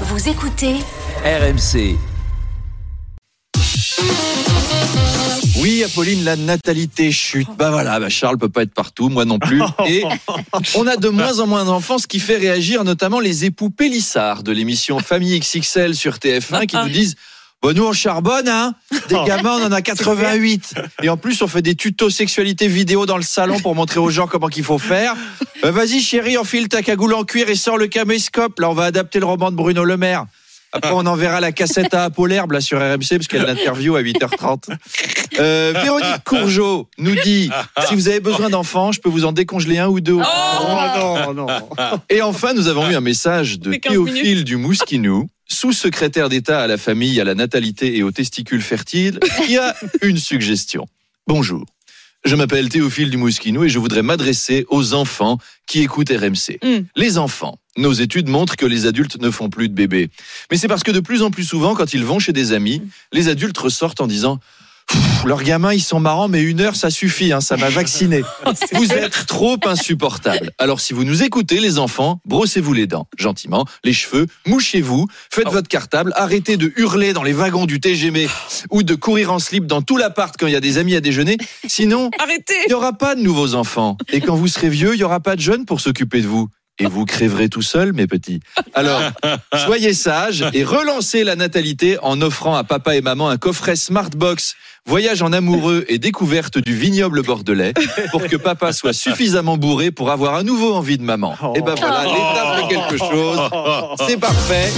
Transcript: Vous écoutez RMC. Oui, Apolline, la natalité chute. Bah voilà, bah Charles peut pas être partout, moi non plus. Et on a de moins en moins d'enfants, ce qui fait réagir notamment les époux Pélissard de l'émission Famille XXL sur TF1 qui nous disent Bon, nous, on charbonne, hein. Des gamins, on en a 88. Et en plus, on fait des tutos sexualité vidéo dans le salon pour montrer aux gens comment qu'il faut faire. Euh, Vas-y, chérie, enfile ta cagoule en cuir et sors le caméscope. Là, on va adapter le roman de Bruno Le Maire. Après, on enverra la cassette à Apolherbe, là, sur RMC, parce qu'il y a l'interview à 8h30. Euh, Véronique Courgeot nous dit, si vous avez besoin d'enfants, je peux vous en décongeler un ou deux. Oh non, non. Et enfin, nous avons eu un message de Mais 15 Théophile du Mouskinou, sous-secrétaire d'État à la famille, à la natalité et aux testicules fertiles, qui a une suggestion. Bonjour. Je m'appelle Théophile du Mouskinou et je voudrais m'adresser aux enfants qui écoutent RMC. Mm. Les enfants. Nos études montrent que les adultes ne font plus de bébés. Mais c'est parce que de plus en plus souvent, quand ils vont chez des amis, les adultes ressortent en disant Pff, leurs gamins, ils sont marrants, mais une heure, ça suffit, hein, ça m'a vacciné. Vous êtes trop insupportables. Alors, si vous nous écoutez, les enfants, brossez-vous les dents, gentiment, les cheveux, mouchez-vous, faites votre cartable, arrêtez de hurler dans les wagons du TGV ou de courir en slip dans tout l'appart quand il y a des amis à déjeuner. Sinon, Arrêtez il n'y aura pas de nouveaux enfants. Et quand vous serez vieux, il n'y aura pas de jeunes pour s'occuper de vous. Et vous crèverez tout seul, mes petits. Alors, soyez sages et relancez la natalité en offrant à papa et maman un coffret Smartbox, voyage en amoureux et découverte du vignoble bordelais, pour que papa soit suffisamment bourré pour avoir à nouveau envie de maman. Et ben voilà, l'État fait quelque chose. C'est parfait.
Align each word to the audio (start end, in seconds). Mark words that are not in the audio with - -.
Vous 0.00 0.28
écoutez 0.28 0.74
RMC. 1.24 1.96
Oui, 5.58 5.84
Apolline, 5.84 6.24
la 6.24 6.34
natalité 6.34 7.12
chute. 7.12 7.46
Bah 7.56 7.70
voilà, 7.70 8.00
bah 8.00 8.08
Charles 8.08 8.36
peut 8.36 8.48
pas 8.48 8.62
être 8.62 8.74
partout, 8.74 9.08
moi 9.08 9.24
non 9.24 9.38
plus. 9.38 9.62
Et 9.86 10.02
on 10.74 10.88
a 10.88 10.96
de 10.96 11.08
moins 11.08 11.38
en 11.38 11.46
moins 11.46 11.64
d'enfants, 11.64 11.98
ce 11.98 12.08
qui 12.08 12.18
fait 12.18 12.36
réagir 12.36 12.82
notamment 12.82 13.20
les 13.20 13.44
époux 13.44 13.70
Pélissard 13.70 14.42
de 14.42 14.50
l'émission 14.50 14.98
Famille 14.98 15.38
XXL 15.38 15.94
sur 15.94 16.16
TF1 16.16 16.66
qui 16.66 16.76
nous 16.76 16.88
disent 16.88 17.14
Bon, 17.64 17.72
nous, 17.74 17.86
on 17.86 17.94
charbonne, 17.94 18.46
hein. 18.46 18.74
Des 19.08 19.16
gamins, 19.26 19.58
on 19.58 19.64
en 19.64 19.72
a 19.72 19.80
88. 19.80 20.74
Et 21.02 21.08
en 21.08 21.16
plus, 21.16 21.40
on 21.40 21.48
fait 21.48 21.62
des 21.62 21.74
tutos 21.74 22.10
sexualité 22.10 22.68
vidéo 22.68 23.06
dans 23.06 23.16
le 23.16 23.22
salon 23.22 23.58
pour 23.58 23.74
montrer 23.74 24.00
aux 24.00 24.10
gens 24.10 24.26
comment 24.26 24.48
qu'il 24.48 24.64
faut 24.64 24.76
faire. 24.76 25.14
Euh, 25.64 25.70
Vas-y, 25.70 26.02
chérie, 26.02 26.36
enfile 26.36 26.68
ta 26.68 26.82
cagoule 26.82 27.14
en 27.14 27.24
cuir 27.24 27.48
et 27.48 27.54
sors 27.54 27.78
le 27.78 27.86
caméscope. 27.86 28.60
Là, 28.60 28.68
on 28.68 28.74
va 28.74 28.84
adapter 28.84 29.18
le 29.18 29.24
roman 29.24 29.50
de 29.50 29.56
Bruno 29.56 29.82
Le 29.82 29.96
Maire. 29.96 30.26
Après, 30.72 30.90
on 30.92 31.06
enverra 31.06 31.40
la 31.40 31.52
cassette 31.52 31.94
à 31.94 32.04
Apolherbe, 32.04 32.52
là, 32.52 32.60
sur 32.60 32.80
RMC, 32.80 33.16
parce 33.16 33.28
qu'il 33.28 33.38
y 33.38 33.42
a 33.42 33.46
l'interview 33.46 33.96
à 33.96 34.02
8h30. 34.02 34.76
Euh, 35.38 35.72
Véronique 35.82 36.22
Courgeot 36.26 36.90
nous 36.98 37.14
dit, 37.22 37.48
si 37.88 37.94
vous 37.94 38.08
avez 38.08 38.20
besoin 38.20 38.50
d'enfants, 38.50 38.92
je 38.92 39.00
peux 39.00 39.08
vous 39.08 39.24
en 39.24 39.32
décongeler 39.32 39.78
un 39.78 39.88
ou 39.88 40.00
deux. 40.00 40.18
Oh 40.18 41.32
non, 41.32 41.32
non. 41.32 41.46
Et 42.10 42.20
enfin, 42.20 42.52
nous 42.52 42.68
avons 42.68 42.90
eu 42.90 42.94
un 42.94 43.00
message 43.00 43.58
de 43.58 43.70
Mais 43.70 43.78
15 43.78 43.92
Théophile 43.92 44.44
du 44.44 44.56
Mouskinou, 44.56 45.30
sous-secrétaire 45.46 46.28
d'État 46.28 46.62
à 46.62 46.66
la 46.66 46.78
famille, 46.78 47.20
à 47.20 47.24
la 47.24 47.34
natalité 47.34 47.96
et 47.96 48.02
aux 48.02 48.10
testicules 48.10 48.62
fertiles, 48.62 49.18
qui 49.44 49.56
a 49.56 49.74
une 50.02 50.18
suggestion. 50.18 50.86
Bonjour. 51.26 51.64
Je 52.24 52.36
m'appelle 52.36 52.70
Théophile 52.70 53.10
du 53.10 53.18
Mouskinou 53.18 53.64
et 53.64 53.68
je 53.68 53.78
voudrais 53.78 54.02
m'adresser 54.02 54.64
aux 54.70 54.94
enfants 54.94 55.38
qui 55.66 55.80
écoutent 55.80 56.08
RMC. 56.08 56.58
Mm. 56.62 56.86
Les 56.96 57.18
enfants. 57.18 57.58
Nos 57.76 57.92
études 57.92 58.28
montrent 58.28 58.56
que 58.56 58.64
les 58.64 58.86
adultes 58.86 59.20
ne 59.20 59.30
font 59.30 59.50
plus 59.50 59.68
de 59.68 59.74
bébés. 59.74 60.08
Mais 60.50 60.56
c'est 60.56 60.68
parce 60.68 60.82
que 60.82 60.90
de 60.90 61.00
plus 61.00 61.22
en 61.22 61.30
plus 61.30 61.44
souvent, 61.44 61.74
quand 61.74 61.92
ils 61.92 62.04
vont 62.04 62.18
chez 62.18 62.32
des 62.32 62.52
amis, 62.52 62.80
les 63.12 63.28
adultes 63.28 63.58
ressortent 63.58 64.00
en 64.00 64.06
disant 64.06 64.38
Pff, 64.86 65.24
leurs 65.24 65.42
gamins, 65.42 65.72
ils 65.72 65.82
sont 65.82 66.00
marrants, 66.00 66.28
mais 66.28 66.42
une 66.42 66.60
heure, 66.60 66.76
ça 66.76 66.90
suffit, 66.90 67.32
hein, 67.32 67.40
ça 67.40 67.56
m'a 67.56 67.68
vacciné. 67.70 68.22
Vous 68.72 68.92
êtes 68.92 69.26
trop 69.26 69.56
insupportables. 69.64 70.50
Alors, 70.58 70.80
si 70.80 70.92
vous 70.92 71.04
nous 71.04 71.22
écoutez, 71.22 71.60
les 71.60 71.78
enfants, 71.78 72.20
brossez-vous 72.26 72.72
les 72.72 72.86
dents, 72.86 73.08
gentiment, 73.16 73.64
les 73.84 73.92
cheveux, 73.92 74.26
mouchez-vous, 74.46 75.06
faites 75.30 75.48
votre 75.48 75.68
cartable, 75.68 76.12
arrêtez 76.16 76.56
de 76.56 76.72
hurler 76.76 77.12
dans 77.12 77.22
les 77.22 77.32
wagons 77.32 77.66
du 77.66 77.80
TGV 77.80 78.28
ou 78.70 78.82
de 78.82 78.94
courir 78.94 79.32
en 79.32 79.38
slip 79.38 79.66
dans 79.66 79.82
tout 79.82 79.96
l'appart 79.96 80.34
quand 80.38 80.46
il 80.46 80.52
y 80.52 80.56
a 80.56 80.60
des 80.60 80.78
amis 80.78 80.94
à 80.94 81.00
déjeuner. 81.00 81.38
Sinon, 81.66 82.10
Arrêtez 82.18 82.54
il 82.66 82.68
n'y 82.68 82.74
aura 82.74 82.92
pas 82.92 83.14
de 83.14 83.20
nouveaux 83.22 83.54
enfants. 83.54 83.96
Et 84.12 84.20
quand 84.20 84.34
vous 84.36 84.48
serez 84.48 84.68
vieux, 84.68 84.94
il 84.94 84.98
n'y 84.98 85.04
aura 85.04 85.20
pas 85.20 85.36
de 85.36 85.40
jeunes 85.40 85.64
pour 85.64 85.80
s'occuper 85.80 86.20
de 86.20 86.26
vous. 86.26 86.48
Et 86.80 86.86
vous 86.86 87.04
crèverez 87.04 87.48
tout 87.48 87.62
seul, 87.62 87.92
mes 87.92 88.06
petits. 88.06 88.40
Alors, 88.74 89.00
soyez 89.64 89.94
sages 89.94 90.44
et 90.52 90.64
relancez 90.64 91.22
la 91.22 91.36
natalité 91.36 91.98
en 92.02 92.20
offrant 92.20 92.56
à 92.56 92.64
papa 92.64 92.96
et 92.96 93.00
maman 93.00 93.28
un 93.28 93.36
coffret 93.36 93.76
Smartbox, 93.76 94.56
voyage 94.84 95.22
en 95.22 95.32
amoureux 95.32 95.84
et 95.88 95.98
découverte 95.98 96.58
du 96.58 96.74
vignoble 96.74 97.22
bordelais, 97.22 97.74
pour 98.10 98.26
que 98.26 98.36
papa 98.36 98.72
soit 98.72 98.92
suffisamment 98.92 99.56
bourré 99.56 99.92
pour 99.92 100.10
avoir 100.10 100.34
à 100.34 100.42
nouveau 100.42 100.74
envie 100.74 100.98
de 100.98 101.04
maman. 101.04 101.36
Et 101.54 101.60
ben 101.60 101.74
voilà, 101.76 102.04
l'État 102.04 102.56
fait 102.56 102.74
quelque 102.74 102.98
chose. 102.98 103.38
C'est 104.08 104.18
parfait. 104.18 104.72